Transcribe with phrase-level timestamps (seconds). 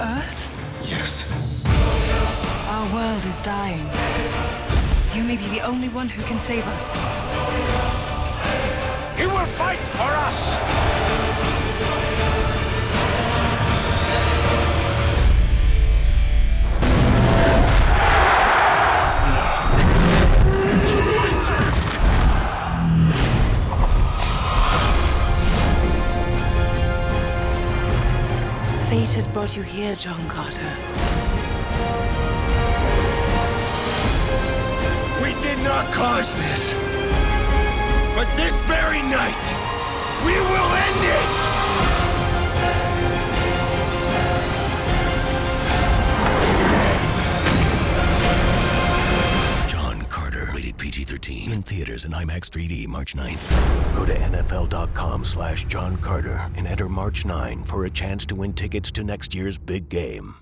[0.00, 0.48] Earth?
[0.84, 1.24] Yes.
[2.68, 3.86] Our world is dying.
[5.14, 7.91] You may be the only one who can save us.
[28.92, 30.60] Fate has brought you here, John Carter.
[35.24, 36.74] We did not cause this.
[38.14, 39.81] But this very night,
[50.98, 51.52] Rated PG-13.
[51.52, 53.96] In theaters and IMAX 3D March 9th.
[53.96, 58.52] Go to NFL.com slash John Carter and enter March 9 for a chance to win
[58.52, 60.41] tickets to next year's big game.